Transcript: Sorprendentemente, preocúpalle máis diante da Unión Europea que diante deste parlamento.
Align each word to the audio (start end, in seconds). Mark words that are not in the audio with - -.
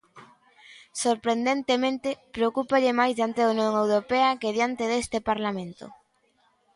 Sorprendentemente, 1.03 2.09
preocúpalle 2.35 2.91
máis 2.99 3.13
diante 3.17 3.39
da 3.41 3.53
Unión 3.55 3.71
Europea 3.83 4.37
que 4.41 4.55
diante 4.57 4.83
deste 4.91 5.17
parlamento. 5.29 5.85